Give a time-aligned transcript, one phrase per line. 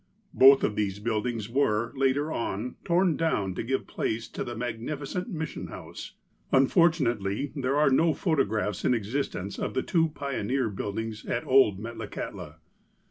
[0.33, 5.29] Both of these buildings were, later on, torn down to give place to the magnificent
[5.29, 6.15] Mission House.
[6.51, 12.55] Unfortunately, there are no photographs in existence of the two pioneer buildings at ''old" Metlakahtla.